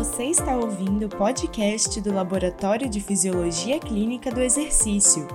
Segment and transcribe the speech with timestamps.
[0.00, 5.28] Você está ouvindo o podcast do Laboratório de Fisiologia Clínica do Exercício,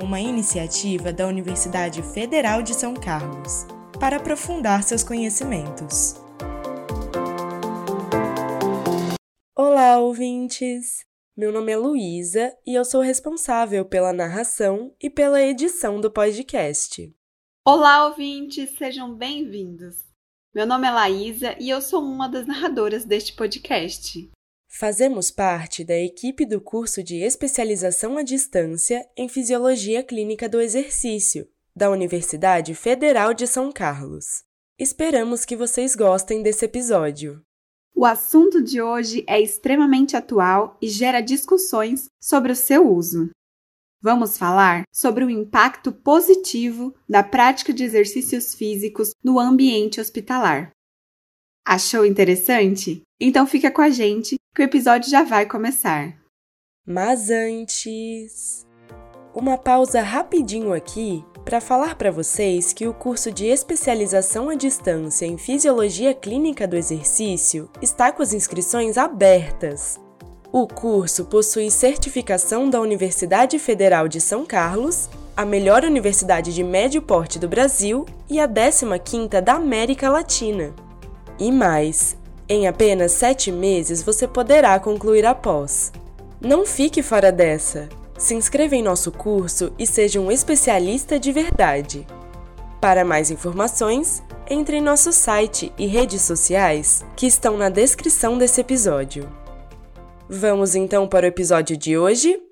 [0.00, 3.66] uma iniciativa da Universidade Federal de São Carlos,
[3.98, 6.14] para aprofundar seus conhecimentos.
[9.56, 11.04] Olá, ouvintes!
[11.36, 17.12] Meu nome é Luísa e eu sou responsável pela narração e pela edição do podcast.
[17.66, 18.70] Olá, ouvintes!
[18.78, 20.11] Sejam bem-vindos!
[20.54, 24.30] Meu nome é Laísa e eu sou uma das narradoras deste podcast.
[24.68, 31.48] Fazemos parte da equipe do curso de especialização à distância em Fisiologia Clínica do Exercício,
[31.74, 34.44] da Universidade Federal de São Carlos.
[34.78, 37.42] Esperamos que vocês gostem desse episódio.
[37.94, 43.30] O assunto de hoje é extremamente atual e gera discussões sobre o seu uso.
[44.02, 50.72] Vamos falar sobre o impacto positivo da prática de exercícios físicos no ambiente hospitalar.
[51.64, 53.02] Achou interessante?
[53.20, 56.20] Então fica com a gente que o episódio já vai começar.
[56.84, 58.66] Mas antes,
[59.32, 65.26] uma pausa rapidinho aqui para falar para vocês que o curso de especialização à distância
[65.26, 70.00] em Fisiologia Clínica do Exercício está com as inscrições abertas.
[70.54, 77.00] O curso possui certificação da Universidade Federal de São Carlos, a melhor universidade de médio
[77.00, 80.74] porte do Brasil e a 15ª da América Latina.
[81.38, 85.90] E mais, em apenas sete meses você poderá concluir a pós.
[86.38, 87.88] Não fique fora dessa!
[88.18, 92.06] Se inscreva em nosso curso e seja um especialista de verdade.
[92.78, 98.60] Para mais informações, entre em nosso site e redes sociais que estão na descrição desse
[98.60, 99.26] episódio.
[100.34, 102.42] Vamos então para o episódio de hoje?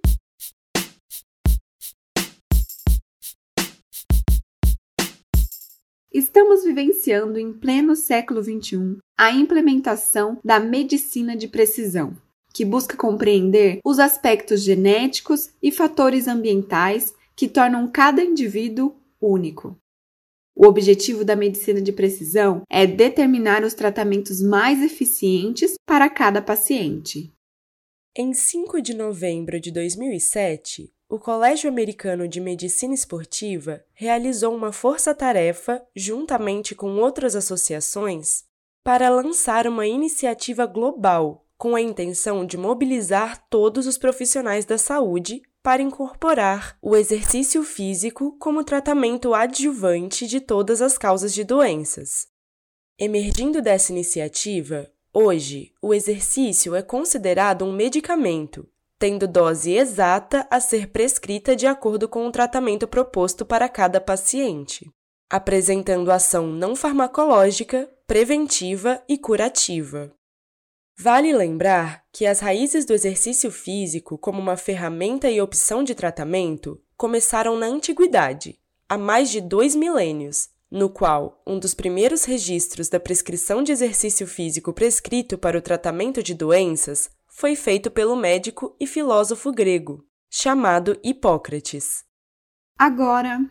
[6.13, 12.15] Estamos vivenciando em pleno século XXI a implementação da medicina de precisão,
[12.53, 19.75] que busca compreender os aspectos genéticos e fatores ambientais que tornam cada indivíduo único.
[20.55, 27.33] O objetivo da medicina de precisão é determinar os tratamentos mais eficientes para cada paciente.
[28.17, 35.81] Em 5 de novembro de 2007, o Colégio Americano de Medicina Esportiva realizou uma força-tarefa,
[35.95, 38.43] juntamente com outras associações,
[38.83, 45.41] para lançar uma iniciativa global com a intenção de mobilizar todos os profissionais da saúde
[45.63, 52.27] para incorporar o exercício físico como tratamento adjuvante de todas as causas de doenças.
[52.99, 60.89] Emergindo dessa iniciativa, Hoje, o exercício é considerado um medicamento, tendo dose exata a ser
[60.89, 64.89] prescrita de acordo com o tratamento proposto para cada paciente,
[65.29, 70.13] apresentando ação não farmacológica, preventiva e curativa.
[70.97, 76.81] Vale lembrar que as raízes do exercício físico como uma ferramenta e opção de tratamento
[76.97, 83.01] começaram na antiguidade, há mais de dois milênios, no qual um dos primeiros registros da
[83.01, 88.87] prescrição de exercício físico prescrito para o tratamento de doenças foi feito pelo médico e
[88.87, 92.05] filósofo grego, chamado Hipócrates.
[92.79, 93.45] Agora,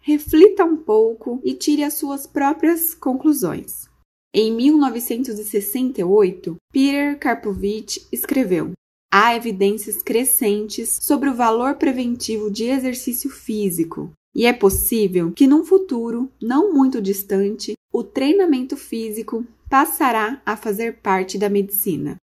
[0.00, 3.90] reflita um pouco e tire as suas próprias conclusões.
[4.34, 8.72] Em 1968, Peter Karpovich escreveu:
[9.12, 15.64] Há evidências crescentes sobre o valor preventivo de exercício físico, e é possível que num
[15.64, 22.16] futuro não muito distante, o treinamento físico passará a fazer parte da medicina.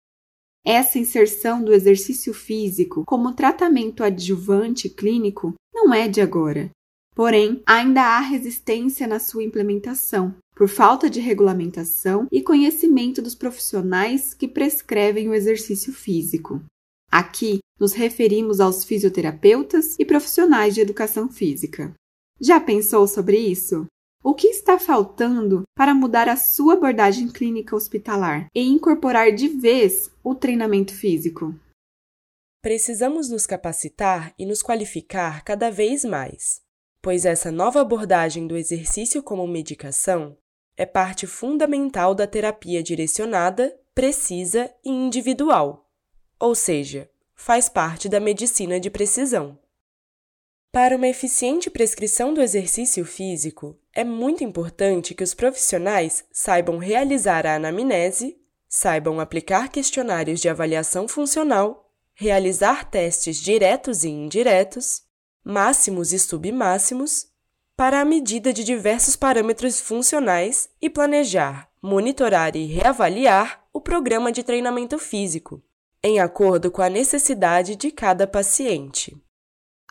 [0.64, 6.70] Essa inserção do exercício físico como tratamento adjuvante clínico não é de agora.
[7.14, 14.34] Porém, ainda há resistência na sua implementação, por falta de regulamentação e conhecimento dos profissionais
[14.34, 16.60] que prescrevem o exercício físico.
[17.16, 21.94] Aqui nos referimos aos fisioterapeutas e profissionais de educação física.
[22.38, 23.86] Já pensou sobre isso?
[24.22, 30.10] O que está faltando para mudar a sua abordagem clínica hospitalar e incorporar de vez
[30.22, 31.58] o treinamento físico?
[32.60, 36.60] Precisamos nos capacitar e nos qualificar cada vez mais,
[37.00, 40.36] pois essa nova abordagem do exercício como medicação
[40.76, 45.86] é parte fundamental da terapia direcionada, precisa e individual
[46.38, 49.58] ou seja, faz parte da medicina de precisão.
[50.72, 57.46] Para uma eficiente prescrição do exercício físico, é muito importante que os profissionais saibam realizar
[57.46, 58.36] a anamnese,
[58.68, 65.02] saibam aplicar questionários de avaliação funcional, realizar testes diretos e indiretos,
[65.44, 67.28] máximos e submáximos,
[67.76, 74.42] para a medida de diversos parâmetros funcionais e planejar, monitorar e reavaliar o programa de
[74.42, 75.62] treinamento físico,
[76.06, 79.16] em acordo com a necessidade de cada paciente.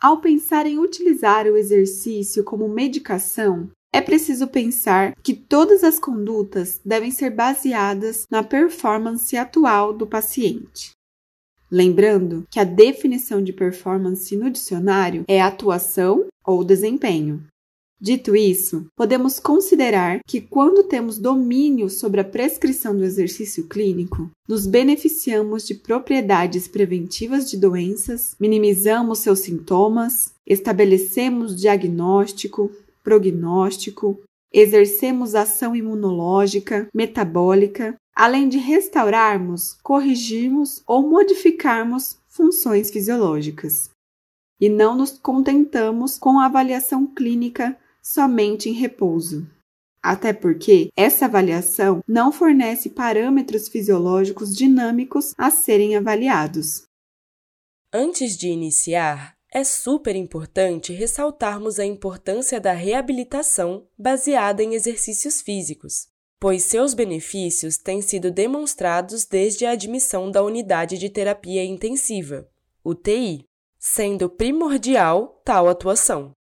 [0.02, 6.80] Ao pensar em utilizar o exercício como medicação, é preciso pensar que todas as condutas
[6.86, 10.92] devem ser baseadas na performance atual do paciente.
[11.70, 17.46] Lembrando que a definição de performance no dicionário é atuação ou desempenho.
[18.06, 24.68] Dito isso, podemos considerar que quando temos domínio sobre a prescrição do exercício clínico, nos
[24.68, 32.70] beneficiamos de propriedades preventivas de doenças, minimizamos seus sintomas, estabelecemos diagnóstico,
[33.04, 34.20] prognóstico,
[34.54, 43.90] exercemos ação imunológica, metabólica, além de restaurarmos, corrigirmos ou modificarmos funções fisiológicas.
[44.62, 47.76] E não nos contentamos com a avaliação clínica
[48.06, 49.50] somente em repouso.
[50.02, 56.84] Até porque essa avaliação não fornece parâmetros fisiológicos dinâmicos a serem avaliados.
[57.92, 66.08] Antes de iniciar, é super importante ressaltarmos a importância da reabilitação baseada em exercícios físicos,
[66.40, 72.48] pois seus benefícios têm sido demonstrados desde a admissão da unidade de terapia intensiva,
[72.84, 73.46] UTI,
[73.80, 76.36] sendo primordial tal atuação.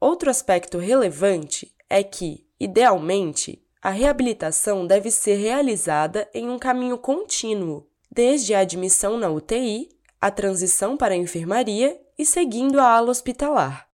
[0.00, 7.86] Outro aspecto relevante é que, idealmente, a reabilitação deve ser realizada em um caminho contínuo,
[8.10, 13.90] desde a admissão na UTI, a transição para a enfermaria e seguindo a ala hospitalar.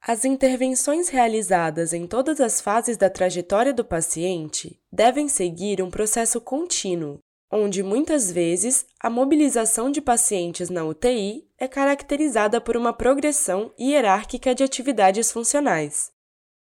[0.00, 6.40] As intervenções realizadas em todas as fases da trajetória do paciente devem seguir um processo
[6.40, 7.20] contínuo,
[7.50, 14.54] onde muitas vezes a mobilização de pacientes na UTI é caracterizada por uma progressão hierárquica
[14.54, 16.12] de atividades funcionais,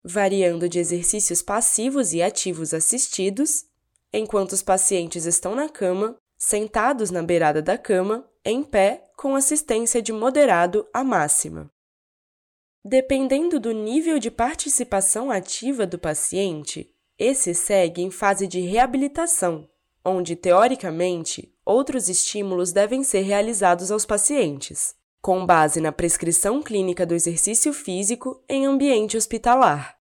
[0.02, 3.66] variando de exercícios passivos e ativos assistidos,
[4.12, 10.00] enquanto os pacientes estão na cama, sentados na beirada da cama, em pé, com assistência
[10.00, 11.70] de moderado a máxima.
[12.82, 19.68] Dependendo do nível de participação ativa do paciente, esse segue em fase de reabilitação,
[20.04, 27.14] onde, teoricamente, outros estímulos devem ser realizados aos pacientes, com base na prescrição clínica do
[27.14, 30.00] exercício físico em ambiente hospitalar.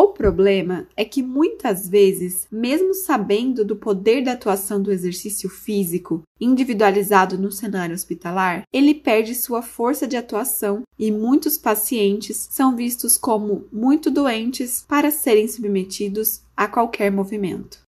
[0.00, 6.22] O problema é que muitas vezes, mesmo sabendo do poder da atuação do exercício físico
[6.40, 13.18] individualizado no cenário hospitalar, ele perde sua força de atuação e muitos pacientes são vistos
[13.18, 17.87] como muito doentes para serem submetidos a qualquer movimento.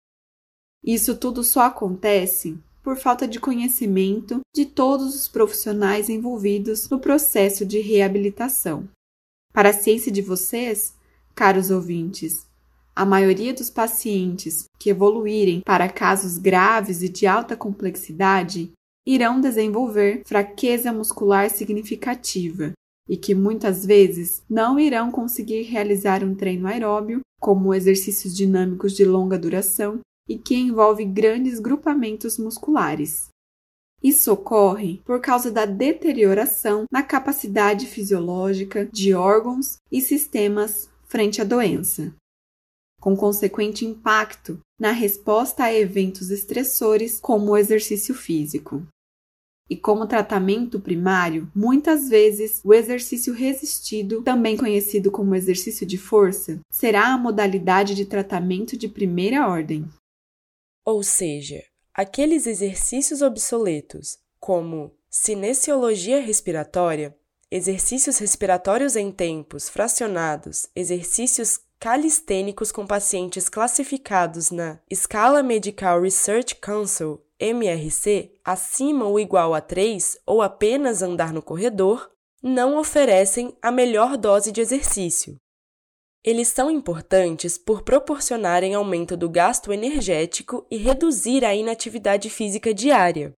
[0.84, 7.64] Isso tudo só acontece por falta de conhecimento de todos os profissionais envolvidos no processo
[7.64, 8.86] de reabilitação.
[9.54, 10.94] Para a ciência de vocês,
[11.34, 12.46] caros ouvintes,
[12.94, 18.70] a maioria dos pacientes que evoluírem para casos graves e de alta complexidade
[19.06, 22.72] irão desenvolver fraqueza muscular significativa
[23.08, 29.04] e que muitas vezes não irão conseguir realizar um treino aeróbio, como exercícios dinâmicos de
[29.04, 33.28] longa duração, e que envolve grandes grupamentos musculares.
[34.02, 41.44] Isso ocorre por causa da deterioração na capacidade fisiológica de órgãos e sistemas frente à
[41.44, 42.14] doença,
[43.00, 48.86] com consequente impacto na resposta a eventos estressores como o exercício físico.
[49.70, 56.60] E como tratamento primário, muitas vezes o exercício resistido, também conhecido como exercício de força,
[56.70, 59.88] será a modalidade de tratamento de primeira ordem.
[60.84, 61.64] Ou seja,
[61.94, 67.16] aqueles exercícios obsoletos, como cinesiologia respiratória,
[67.50, 77.22] exercícios respiratórios em tempos fracionados, exercícios calistênicos com pacientes classificados na Escala Medical Research Council
[77.38, 82.10] MRC acima ou igual a 3 ou apenas andar no corredor,
[82.42, 85.36] não oferecem a melhor dose de exercício.
[86.24, 93.34] Eles são importantes por proporcionarem aumento do gasto energético e reduzir a inatividade física diária,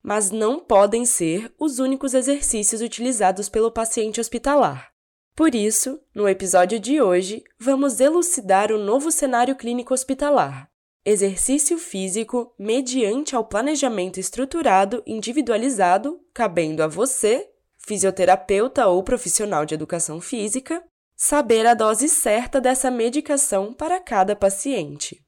[0.00, 4.92] mas não podem ser os únicos exercícios utilizados pelo paciente hospitalar.
[5.34, 10.68] Por isso, no episódio de hoje, vamos elucidar o novo cenário clínico hospitalar.
[11.04, 17.48] Exercício físico mediante ao planejamento estruturado individualizado, cabendo a você,
[17.78, 20.84] fisioterapeuta ou profissional de educação física,
[21.24, 25.22] saber a dose certa dessa medicação para cada paciente.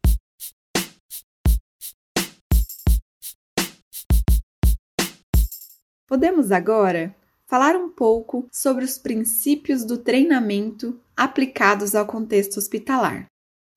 [6.05, 7.15] Podemos agora
[7.47, 13.27] falar um pouco sobre os princípios do treinamento aplicados ao contexto hospitalar.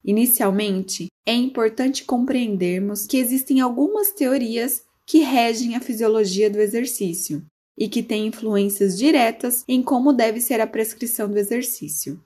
[0.04, 7.46] Inicialmente, é importante compreendermos que existem algumas teorias que regem a fisiologia do exercício
[7.78, 12.20] e que têm influências diretas em como deve ser a prescrição do exercício.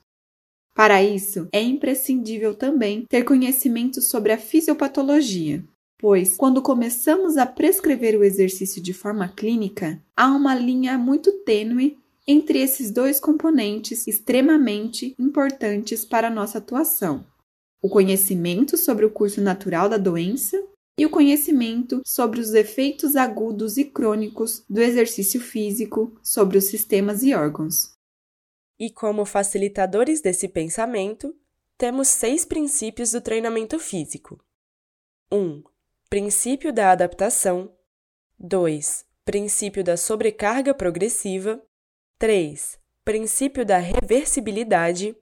[0.74, 5.62] Para isso, é imprescindível também ter conhecimento sobre a fisiopatologia,
[5.98, 11.98] pois, quando começamos a prescrever o exercício de forma clínica, há uma linha muito tênue
[12.26, 17.26] entre esses dois componentes extremamente importantes para a nossa atuação:
[17.82, 20.61] o conhecimento sobre o curso natural da doença
[20.98, 27.22] e o conhecimento sobre os efeitos agudos e crônicos do exercício físico sobre os sistemas
[27.22, 27.94] e órgãos.
[28.78, 31.34] E como facilitadores desse pensamento,
[31.78, 34.38] temos seis princípios do treinamento físico:
[35.32, 35.36] 1.
[35.36, 35.64] Um,
[36.10, 37.74] princípio da adaptação.
[38.38, 39.06] 2.
[39.24, 41.62] Princípio da sobrecarga progressiva.
[42.18, 42.78] 3.
[43.04, 45.16] Princípio da reversibilidade.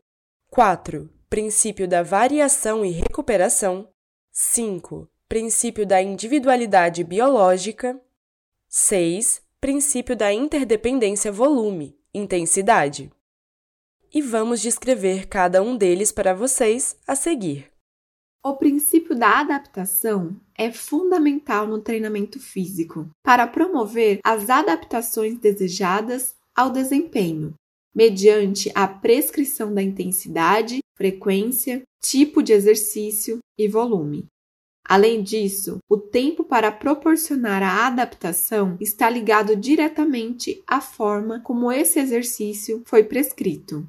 [0.51, 1.09] 4.
[1.29, 3.89] Princípio da variação e recuperação.
[4.33, 5.09] 5.
[5.31, 8.03] Princípio da individualidade biológica.
[8.69, 9.41] 6.
[9.61, 13.13] Princípio da interdependência volume, intensidade.
[14.13, 17.71] E vamos descrever cada um deles para vocês a seguir.
[18.45, 26.73] O princípio da adaptação é fundamental no treinamento físico para promover as adaptações desejadas ao
[26.73, 27.55] desempenho,
[27.95, 34.27] mediante a prescrição da intensidade, frequência, tipo de exercício e volume.
[34.91, 42.01] Além disso, o tempo para proporcionar a adaptação está ligado diretamente à forma como esse
[42.01, 43.89] exercício foi prescrito.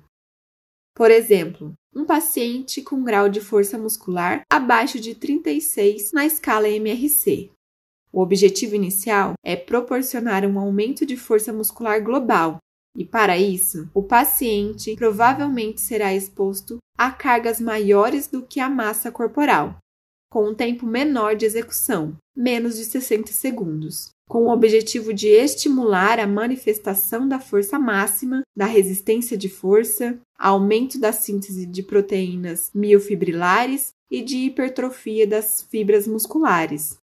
[0.95, 7.49] Por exemplo, um paciente com grau de força muscular abaixo de 36 na escala MRC.
[8.13, 12.59] O objetivo inicial é proporcionar um aumento de força muscular global,
[12.95, 19.11] e para isso, o paciente provavelmente será exposto a cargas maiores do que a massa
[19.11, 19.81] corporal,
[20.31, 26.19] com um tempo menor de execução, menos de 60 segundos, com o objetivo de estimular
[26.19, 33.91] a manifestação da força máxima, da resistência de força, aumento da síntese de proteínas miofibrilares
[34.09, 36.97] e de hipertrofia das fibras musculares,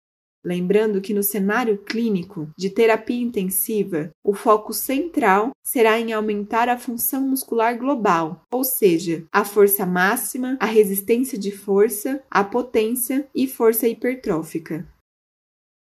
[0.48, 6.78] Lembrando que no cenário clínico de terapia intensiva, o foco central será em aumentar a
[6.78, 13.46] função muscular global, ou seja, a força máxima, a resistência de força, a potência e
[13.46, 14.88] força hipertrófica.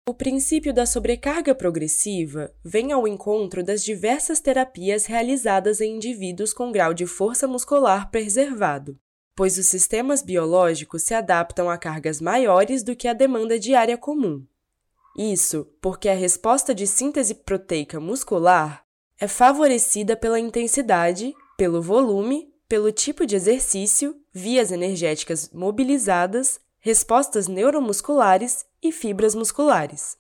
[0.06, 6.74] O princípio da sobrecarga progressiva vem ao encontro das diversas terapias realizadas em indivíduos com
[6.74, 9.00] grau de força muscular preservado
[9.42, 14.46] pois os sistemas biológicos se adaptam a cargas maiores do que a demanda diária comum.
[15.18, 18.86] Isso porque a resposta de síntese proteica muscular
[19.20, 28.64] é favorecida pela intensidade, pelo volume, pelo tipo de exercício, vias energéticas mobilizadas, respostas neuromusculares
[28.80, 30.18] e fibras musculares.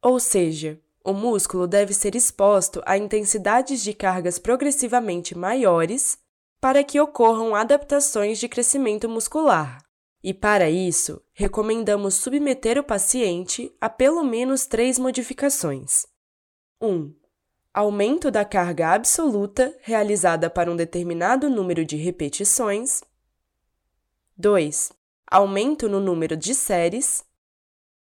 [0.00, 6.20] Ou seja, o músculo deve ser exposto a intensidades de cargas progressivamente maiores
[6.60, 9.82] para que ocorram adaptações de crescimento muscular.
[10.22, 16.06] E para isso, recomendamos submeter o paciente a pelo menos três modificações:
[16.80, 17.14] 1.
[17.72, 23.02] Aumento da carga absoluta realizada para um determinado número de repetições.
[24.36, 24.92] 2.
[25.26, 27.24] Aumento no número de séries.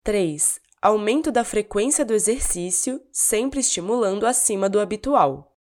[0.03, 0.61] 3.
[0.81, 5.58] Aumento da frequência do exercício, sempre estimulando acima do habitual.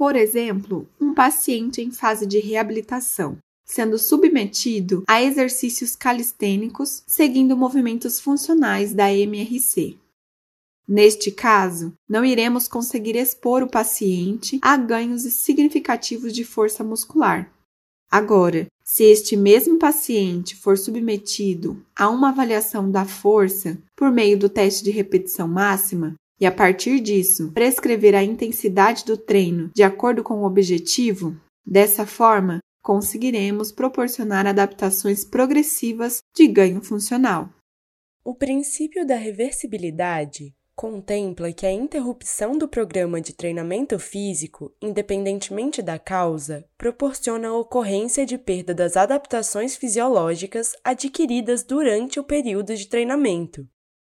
[0.00, 8.18] Por exemplo, um paciente em fase de reabilitação, sendo submetido a exercícios calistênicos seguindo movimentos
[8.18, 9.98] funcionais da MRC.
[10.88, 17.52] Neste caso, não iremos conseguir expor o paciente a ganhos significativos de força muscular.
[18.10, 24.48] Agora, se este mesmo paciente for submetido a uma avaliação da força por meio do
[24.48, 30.22] teste de repetição máxima, e, a partir disso, prescrever a intensidade do treino de acordo
[30.22, 37.50] com o objetivo, dessa forma, conseguiremos proporcionar adaptações progressivas de ganho funcional.
[38.24, 45.98] O princípio da reversibilidade contempla que a interrupção do programa de treinamento físico, independentemente da
[45.98, 53.68] causa, proporciona a ocorrência de perda das adaptações fisiológicas adquiridas durante o período de treinamento,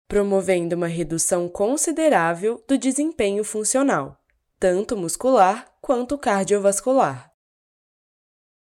[0.09, 4.19] promovendo uma redução considerável do desempenho funcional,
[4.59, 7.31] tanto muscular quanto cardiovascular.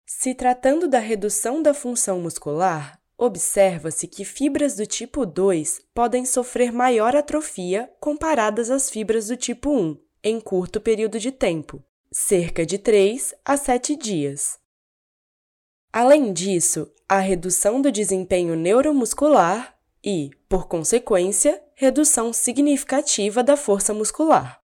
[0.06, 6.72] Se tratando da redução da função muscular, observa-se que fibras do tipo 2 podem sofrer
[6.72, 12.78] maior atrofia comparadas às fibras do tipo 1 em curto período de tempo, cerca de
[12.78, 14.58] 3 a 7 dias.
[15.92, 19.73] Além disso, há redução do desempenho neuromuscular
[20.04, 24.60] e, por consequência, redução significativa da força muscular.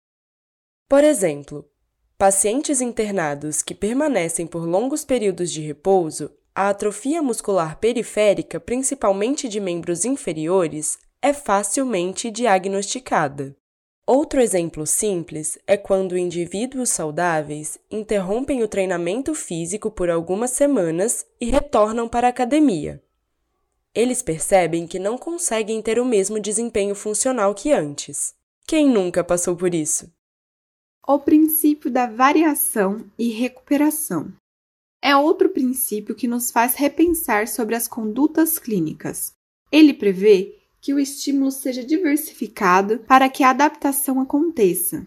[0.89, 1.69] Por exemplo,
[2.17, 9.59] pacientes internados que permanecem por longos períodos de repouso, a atrofia muscular periférica, principalmente de
[9.59, 13.57] membros inferiores, é facilmente diagnosticada.
[14.07, 21.51] Outro exemplo simples é quando indivíduos saudáveis interrompem o treinamento físico por algumas semanas e
[21.51, 23.03] retornam para a academia.
[23.95, 28.35] Eles percebem que não conseguem ter o mesmo desempenho funcional que antes.
[28.67, 30.11] Quem nunca passou por isso?
[31.07, 34.33] O princípio da variação e recuperação
[35.03, 39.35] é outro princípio que nos faz repensar sobre as condutas clínicas.
[39.71, 45.07] Ele prevê que o estímulo seja diversificado para que a adaptação aconteça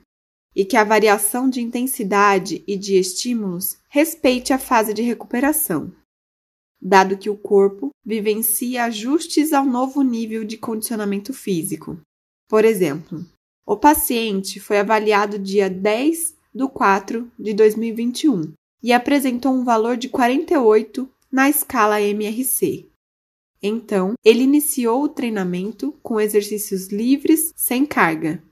[0.56, 5.92] e que a variação de intensidade e de estímulos respeite a fase de recuperação,
[6.82, 12.00] dado que o corpo vivencia ajustes ao novo nível de condicionamento físico.
[12.48, 13.26] Por exemplo,
[13.66, 20.10] o paciente foi avaliado dia 10 de 4 de 2021 e apresentou um valor de
[20.10, 22.88] 48 na escala MRC,
[23.62, 28.44] então, ele iniciou o treinamento com exercícios livres, sem carga,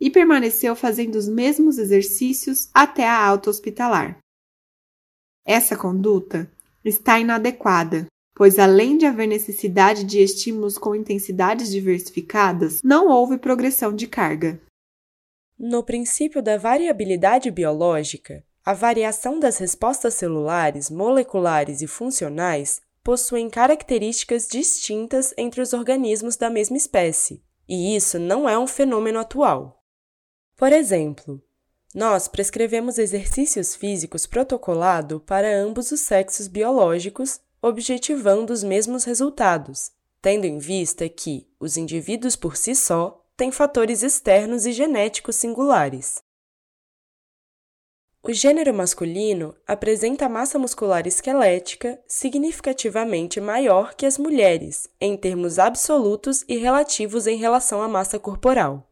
[0.00, 4.18] e permaneceu fazendo os mesmos exercícios até a alta hospitalar.
[5.44, 6.50] Essa conduta
[6.84, 13.94] está inadequada, pois além de haver necessidade de estímulos com intensidades diversificadas, não houve progressão
[13.94, 14.60] de carga.
[15.58, 24.46] No princípio da variabilidade biológica, a variação das respostas celulares, moleculares e funcionais possuem características
[24.46, 29.82] distintas entre os organismos da mesma espécie, e isso não é um fenômeno atual.
[30.56, 31.42] Por exemplo,
[31.94, 40.46] nós prescrevemos exercícios físicos protocolado para ambos os sexos biológicos, objetivando os mesmos resultados, tendo
[40.46, 46.22] em vista que os indivíduos por si só têm fatores externos e genéticos singulares.
[48.24, 56.44] O gênero masculino apresenta massa muscular esquelética significativamente maior que as mulheres, em termos absolutos
[56.48, 58.91] e relativos em relação à massa corporal.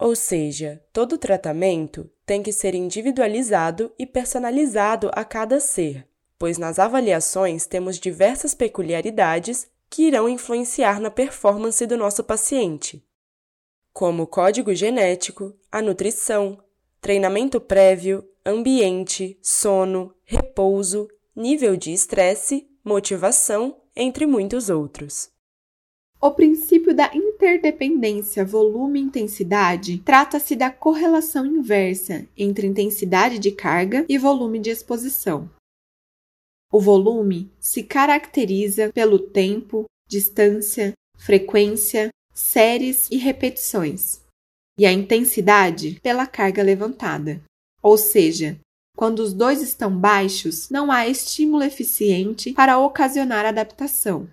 [0.00, 6.08] Ou seja, todo tratamento tem que ser individualizado e personalizado a cada ser,
[6.38, 13.04] pois nas avaliações temos diversas peculiaridades que irão influenciar na performance do nosso paciente,
[13.92, 16.58] como código genético, a nutrição,
[16.98, 25.28] treinamento prévio, ambiente, sono, repouso, nível de estresse, motivação, entre muitos outros.
[26.22, 34.58] O princípio da interdependência volume-intensidade trata-se da correlação inversa entre intensidade de carga e volume
[34.58, 35.50] de exposição.
[36.70, 44.20] O volume se caracteriza pelo tempo, distância, frequência, séries e repetições,
[44.78, 47.42] e a intensidade pela carga levantada.
[47.82, 48.60] Ou seja,
[48.94, 54.28] quando os dois estão baixos, não há estímulo eficiente para ocasionar adaptação.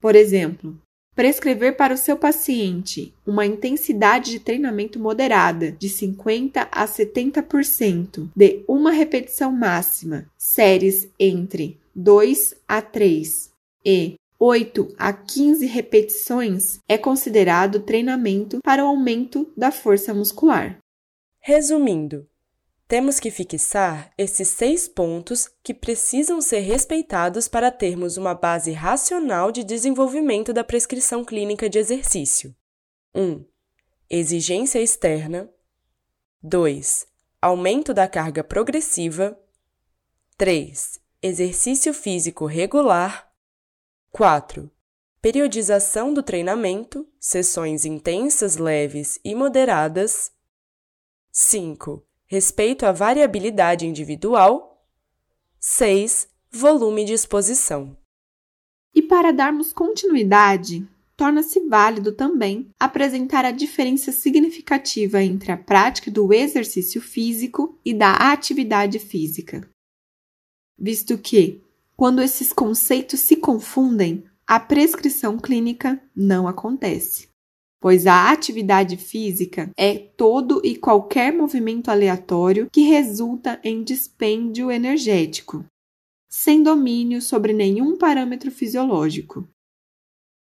[0.00, 0.76] Por exemplo,
[1.14, 8.64] prescrever para o seu paciente uma intensidade de treinamento moderada de 50 a 70% de
[8.66, 13.50] uma repetição máxima, séries entre 2 a 3
[13.84, 20.78] e 8 a 15 repetições é considerado treinamento para o aumento da força muscular.
[21.42, 22.26] Resumindo,
[22.90, 29.52] temos que fixar esses seis pontos que precisam ser respeitados para termos uma base racional
[29.52, 32.52] de desenvolvimento da prescrição clínica de exercício.
[33.14, 33.22] 1.
[33.22, 33.46] Um,
[34.10, 35.48] exigência externa.
[36.42, 37.06] 2.
[37.40, 39.38] Aumento da carga progressiva.
[40.36, 41.00] 3.
[41.22, 43.32] Exercício físico regular.
[44.10, 44.68] 4.
[45.22, 50.32] Periodização do treinamento, sessões intensas, leves e moderadas.
[51.30, 54.86] 5 respeito à variabilidade individual.
[55.58, 56.28] 6.
[56.48, 57.96] Volume de exposição.
[58.94, 66.32] E para darmos continuidade, torna-se válido também apresentar a diferença significativa entre a prática do
[66.32, 69.68] exercício físico e da atividade física.
[70.78, 71.60] Visto que,
[71.96, 77.29] quando esses conceitos se confundem, a prescrição clínica não acontece
[77.80, 85.64] pois a atividade física é todo e qualquer movimento aleatório que resulta em dispêndio energético,
[86.28, 89.48] sem domínio sobre nenhum parâmetro fisiológico.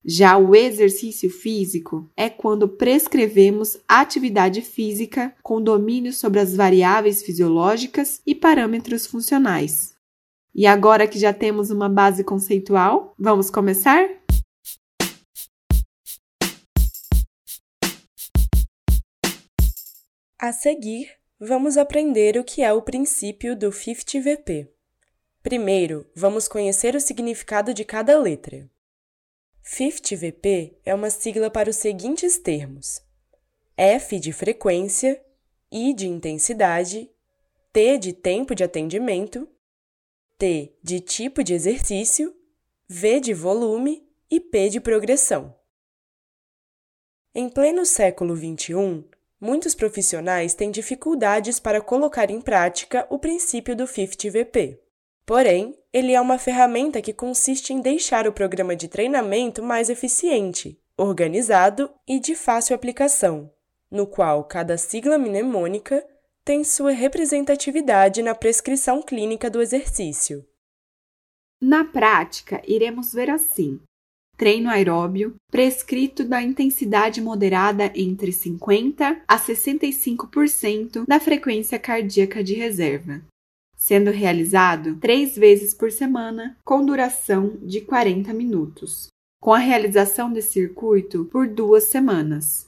[0.05, 8.21] Já o exercício físico é quando prescrevemos atividade física com domínio sobre as variáveis fisiológicas
[8.27, 9.93] e parâmetros funcionais.
[10.53, 14.22] E agora que já temos uma base conceitual, vamos começar?
[20.45, 24.67] A seguir, vamos aprender o que é o princípio do 50VP.
[25.41, 28.69] Primeiro, vamos conhecer o significado de cada letra.
[29.63, 33.01] 50VP é uma sigla para os seguintes termos:
[33.77, 35.23] F de frequência,
[35.71, 37.09] I de intensidade,
[37.71, 39.47] T de tempo de atendimento,
[40.37, 42.35] T de tipo de exercício,
[42.89, 45.55] V de volume e P de progressão.
[47.33, 49.12] Em pleno século XXI,
[49.43, 54.79] muitos profissionais têm dificuldades para colocar em prática o princípio do 50VP.
[55.25, 60.79] Porém, ele é uma ferramenta que consiste em deixar o programa de treinamento mais eficiente,
[60.97, 63.51] organizado e de fácil aplicação,
[63.91, 66.05] no qual cada sigla mnemônica
[66.45, 70.45] tem sua representatividade na prescrição clínica do exercício.
[71.61, 73.79] Na prática, iremos ver assim:
[74.37, 83.21] treino aeróbio prescrito da intensidade moderada entre 50 a 65% da frequência cardíaca de reserva,
[83.75, 89.07] sendo realizado três vezes por semana, com duração de 40 minutos,
[89.41, 92.67] com a realização desse circuito por duas semanas.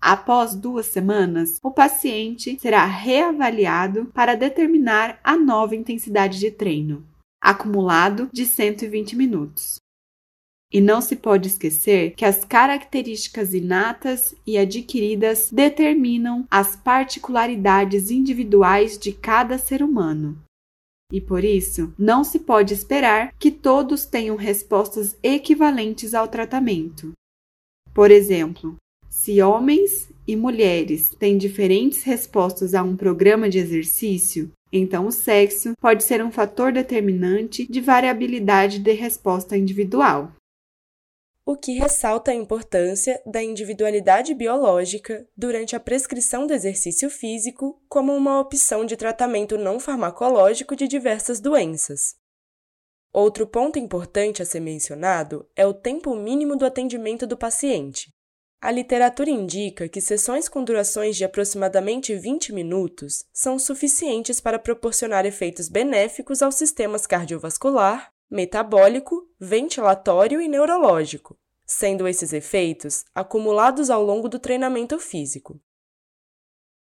[0.00, 7.04] Após duas semanas, o paciente será reavaliado para determinar a nova intensidade de treino,
[7.42, 9.80] acumulado de 120 minutos.
[10.70, 18.98] E não se pode esquecer que as características inatas e adquiridas determinam as particularidades individuais
[18.98, 20.38] de cada ser humano.
[21.10, 27.12] E por isso, não se pode esperar que todos tenham respostas equivalentes ao tratamento.
[27.94, 28.76] Por exemplo,
[29.08, 35.72] se homens e mulheres têm diferentes respostas a um programa de exercício, então o sexo
[35.80, 40.30] pode ser um fator determinante de variabilidade de resposta individual.
[41.50, 48.14] O que ressalta a importância da individualidade biológica durante a prescrição do exercício físico como
[48.14, 52.16] uma opção de tratamento não farmacológico de diversas doenças.
[53.14, 58.12] Outro ponto importante a ser mencionado é o tempo mínimo do atendimento do paciente.
[58.60, 65.24] A literatura indica que sessões com durações de aproximadamente 20 minutos são suficientes para proporcionar
[65.24, 74.28] efeitos benéficos aos sistemas cardiovascular, metabólico, ventilatório e neurológico, sendo esses efeitos acumulados ao longo
[74.28, 75.60] do treinamento físico.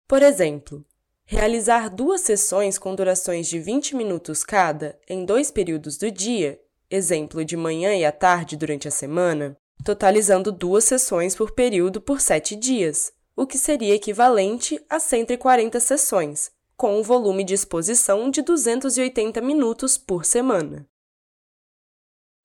[0.08, 0.86] Por exemplo,
[1.26, 7.44] realizar duas sessões com durações de 20 minutos cada em dois períodos do dia, exemplo
[7.44, 12.56] de manhã e à tarde durante a semana, totalizando duas sessões por período por sete
[12.56, 19.42] dias, o que seria equivalente a 140 sessões, com um volume de exposição de 280
[19.42, 20.88] minutos por semana.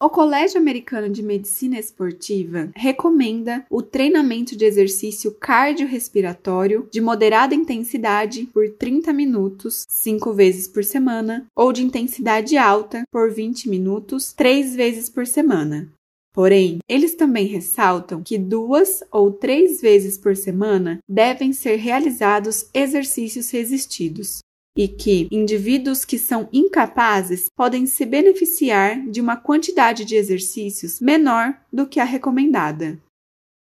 [0.01, 8.45] O Colégio Americano de Medicina Esportiva recomenda o treinamento de exercício cardiorrespiratório de moderada intensidade
[8.55, 14.77] por 30 minutos, 5 vezes por semana, ou de intensidade alta por 20 minutos, 3
[14.77, 15.93] vezes por semana.
[16.33, 23.51] Porém, eles também ressaltam que duas ou três vezes por semana devem ser realizados exercícios
[23.51, 24.39] resistidos
[24.79, 31.61] e que indivíduos que são incapazes podem se beneficiar de uma quantidade de exercícios menor
[31.73, 32.97] do que a recomendada.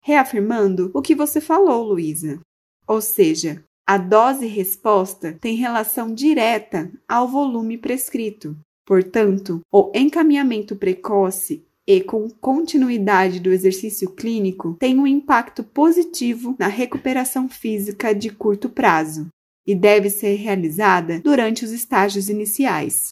[0.04, 2.38] Reafirmando o que você falou, Luísa.
[2.86, 8.54] Ou seja, a dose-resposta tem relação direta ao volume prescrito.
[8.84, 16.66] Portanto, o encaminhamento precoce e com continuidade do exercício clínico tem um impacto positivo na
[16.66, 19.28] recuperação física de curto prazo
[19.66, 23.08] e deve ser realizada durante os estágios iniciais.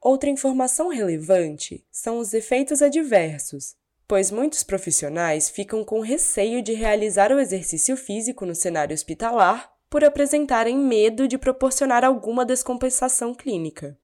[0.00, 3.74] Outra informação relevante são os efeitos adversos,
[4.06, 10.04] pois muitos profissionais ficam com receio de realizar o exercício físico no cenário hospitalar por
[10.04, 13.98] apresentarem medo de proporcionar alguma descompensação clínica.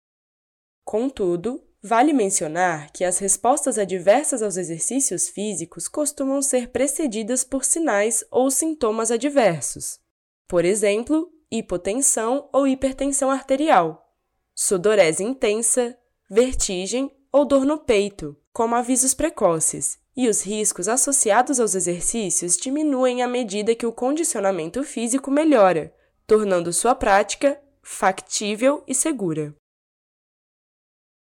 [0.85, 8.23] Contudo, Vale mencionar que as respostas adversas aos exercícios físicos costumam ser precedidas por sinais
[8.31, 9.99] ou sintomas adversos.
[10.47, 14.15] Por exemplo, hipotensão ou hipertensão arterial,
[14.55, 15.97] sudorese intensa,
[16.31, 23.23] vertigem ou dor no peito, como avisos precoces, e os riscos associados aos exercícios diminuem
[23.23, 25.95] à medida que o condicionamento físico melhora,
[26.27, 29.55] tornando sua prática factível e segura.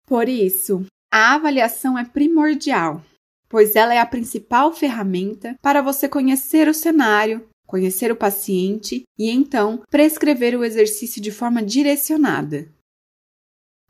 [0.06, 3.02] Por isso, a avaliação é primordial,
[3.48, 9.30] pois ela é a principal ferramenta para você conhecer o cenário, conhecer o paciente e
[9.30, 12.66] então prescrever o exercício de forma direcionada.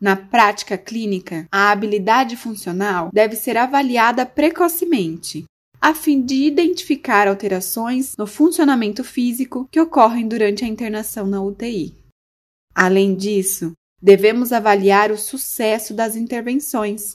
[0.00, 5.44] Na prática clínica, a habilidade funcional deve ser avaliada precocemente,
[5.80, 11.96] a fim de identificar alterações no funcionamento físico que ocorrem durante a internação na UTI.
[12.74, 17.12] Além disso, devemos avaliar o sucesso das intervenções,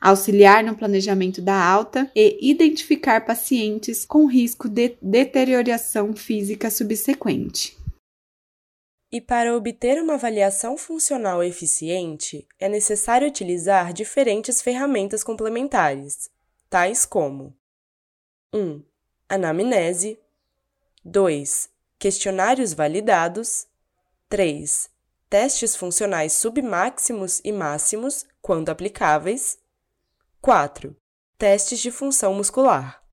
[0.00, 7.76] auxiliar no planejamento da alta e identificar pacientes com risco de deterioração física subsequente.
[9.12, 16.30] E para obter uma avaliação funcional eficiente, é necessário utilizar diferentes ferramentas complementares,
[16.70, 17.52] tais como
[18.54, 18.82] 1.
[19.28, 20.18] Anamnese
[21.04, 21.68] 2.
[21.98, 23.66] Questionários validados
[24.28, 24.88] 3.
[25.28, 29.58] Testes funcionais submáximos e máximos, quando aplicáveis
[30.42, 30.96] 4.
[31.36, 33.04] Testes de função muscular.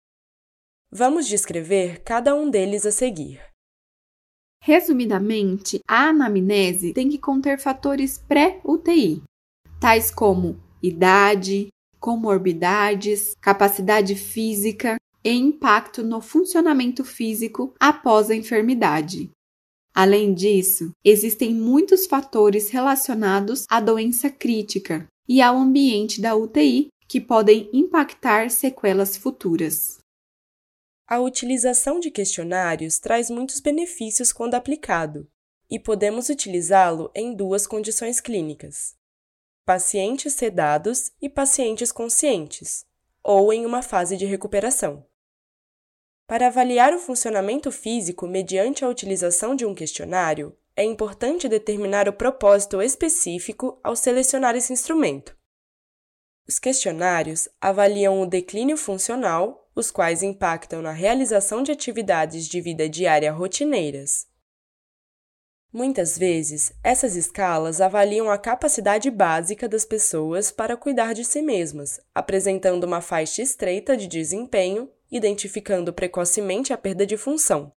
[0.89, 3.41] Vamos descrever cada um deles a seguir.
[4.63, 9.23] Resumidamente, a anamnese tem que conter fatores pré-UTI,
[9.77, 11.67] tais como idade,
[11.99, 19.29] comorbidades, capacidade física e impacto no funcionamento físico após a enfermidade.
[19.93, 27.21] Além disso, existem muitos fatores relacionados à doença crítica e ao ambiente da UTI que
[27.21, 29.99] podem impactar sequelas futuras.
[31.07, 35.25] A utilização de questionários traz muitos benefícios quando aplicado,
[35.69, 38.95] e podemos utilizá-lo em duas condições clínicas:
[39.65, 42.85] pacientes sedados e pacientes conscientes,
[43.23, 45.05] ou em uma fase de recuperação.
[46.27, 52.13] Para avaliar o funcionamento físico mediante a utilização de um questionário, é importante determinar o
[52.13, 55.36] propósito específico ao selecionar esse instrumento.
[56.47, 62.87] Os questionários avaliam o declínio funcional os quais impactam na realização de atividades de vida
[62.87, 64.25] diária rotineiras.
[65.71, 71.99] Muitas vezes, essas escalas avaliam a capacidade básica das pessoas para cuidar de si mesmas,
[72.15, 77.71] apresentando uma faixa estreita de desempenho, identificando precocemente a perda de função.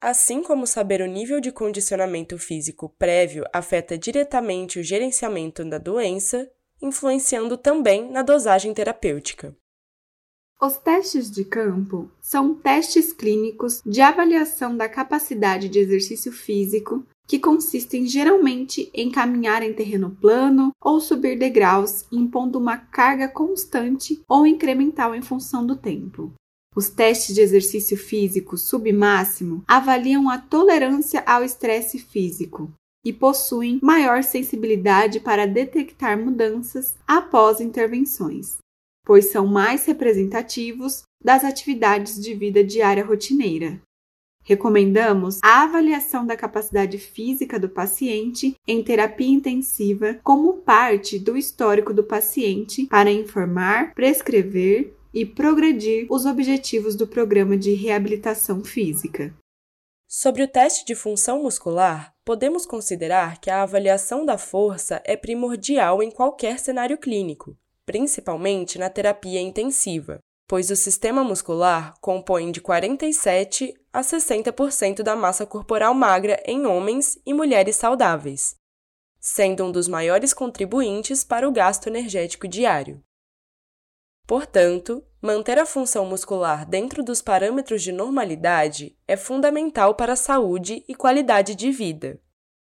[0.00, 6.50] Assim como saber o nível de condicionamento físico prévio afeta diretamente o gerenciamento da doença,
[6.80, 9.56] influenciando também na dosagem terapêutica.
[10.60, 17.38] Os testes de campo são testes clínicos de avaliação da capacidade de exercício físico que
[17.38, 24.46] consistem geralmente em caminhar em terreno plano ou subir degraus, impondo uma carga constante ou
[24.46, 26.32] incremental em função do tempo.
[26.74, 32.72] Os testes de exercício físico submáximo avaliam a tolerância ao estresse físico
[33.06, 38.58] e possuem maior sensibilidade para detectar mudanças após intervenções
[39.06, 43.80] pois são mais representativos das atividades de vida diária rotineira.
[44.42, 51.94] Recomendamos a avaliação da capacidade física do paciente em terapia intensiva como parte do histórico
[51.94, 59.32] do paciente para informar, prescrever e progredir os objetivos do programa de reabilitação física.
[60.08, 66.02] Sobre o teste de função muscular, podemos considerar que a avaliação da força é primordial
[66.02, 73.72] em qualquer cenário clínico, principalmente na terapia intensiva, pois o sistema muscular compõe de 47
[73.92, 78.56] a 60% da massa corporal magra em homens e mulheres saudáveis,
[79.20, 83.00] sendo um dos maiores contribuintes para o gasto energético diário.
[84.26, 90.84] Portanto, manter a função muscular dentro dos parâmetros de normalidade é fundamental para a saúde
[90.88, 92.20] e qualidade de vida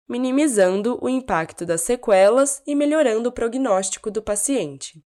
[0.08, 5.04] minimizando o impacto das sequelas e melhorando o prognóstico do paciente.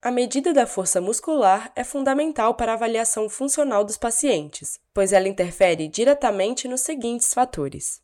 [0.00, 5.26] A medida da força muscular é fundamental para a avaliação funcional dos pacientes, pois ela
[5.26, 8.00] interfere diretamente nos seguintes fatores: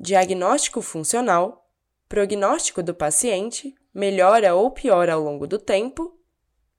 [0.00, 1.70] diagnóstico funcional,
[2.08, 6.18] prognóstico do paciente, melhora ou piora ao longo do tempo,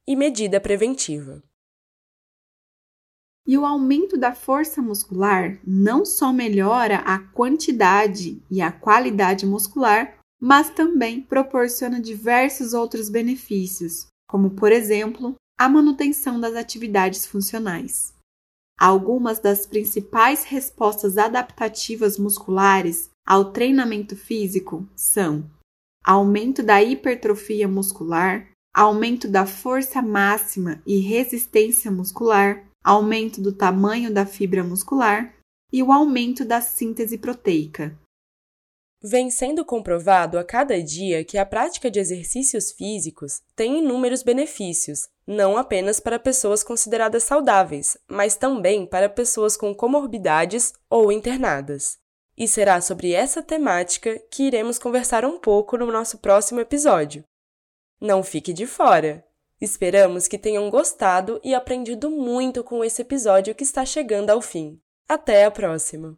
[0.08, 1.42] e medida preventiva.
[3.48, 10.18] E o aumento da força muscular não só melhora a quantidade e a qualidade muscular,
[10.42, 18.14] mas também proporciona diversos outros benefícios, como, por exemplo, a manutenção das atividades funcionais.
[18.78, 25.50] Algumas das principais respostas adaptativas musculares ao treinamento físico são
[26.04, 34.26] aumento da hipertrofia muscular, aumento da força máxima e resistência muscular, aumento do tamanho da
[34.26, 35.34] fibra muscular
[35.72, 37.98] e o aumento da síntese proteica.
[39.02, 45.08] Vem sendo comprovado a cada dia que a prática de exercícios físicos tem inúmeros benefícios,
[45.26, 51.98] não apenas para pessoas consideradas saudáveis, mas também para pessoas com comorbidades ou internadas.
[52.38, 57.24] E será sobre essa temática que iremos conversar um pouco no nosso próximo episódio.
[58.02, 59.26] Não fique de fora!
[59.60, 64.80] Esperamos que tenham gostado e aprendido muito com esse episódio que está chegando ao fim.
[65.08, 66.18] Até a próxima!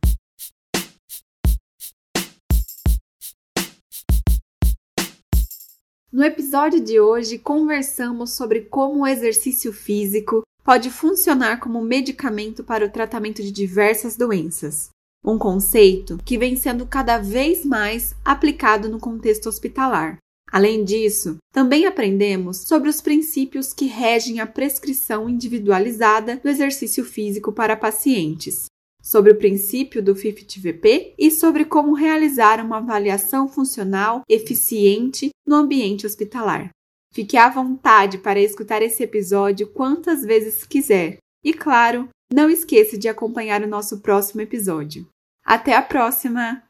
[6.12, 12.86] No episódio de hoje, conversamos sobre como o exercício físico pode funcionar como medicamento para
[12.86, 14.90] o tratamento de diversas doenças.
[15.24, 20.18] Um conceito que vem sendo cada vez mais aplicado no contexto hospitalar.
[20.52, 27.52] Além disso, também aprendemos sobre os princípios que regem a prescrição individualizada do exercício físico
[27.52, 28.66] para pacientes,
[29.02, 36.06] sobre o princípio do 50VP e sobre como realizar uma avaliação funcional eficiente no ambiente
[36.06, 36.70] hospitalar.
[37.14, 41.18] Fique à vontade para escutar esse episódio quantas vezes quiser.
[41.44, 45.08] E claro, não esqueça de acompanhar o nosso próximo episódio.
[45.44, 46.67] Até a próxima!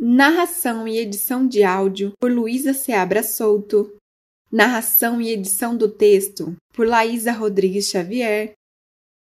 [0.00, 3.96] Narração e edição de áudio por Luísa Seabra Souto.
[4.50, 8.52] Narração e edição do texto por Laísa Rodrigues Xavier.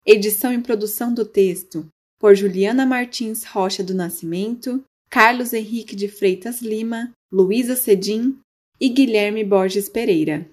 [0.06, 1.88] Edição e produção do texto
[2.20, 4.80] por Juliana Martins Rocha do Nascimento,
[5.11, 8.38] Carlos Henrique de Freitas Lima, Luísa Cedim
[8.80, 10.48] e Guilherme Borges Pereira.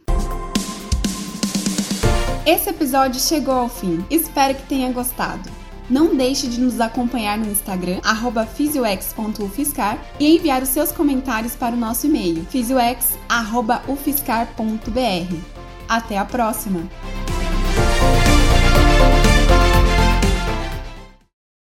[2.43, 4.03] Esse episódio chegou ao fim.
[4.10, 5.56] Espero que tenha gostado.
[5.89, 8.00] Não deixe de nos acompanhar no Instagram,
[8.56, 15.36] fisioex.ufiscar, e enviar os seus comentários para o nosso e-mail, fisioex.ufiscar.br.
[15.88, 16.82] Até a próxima!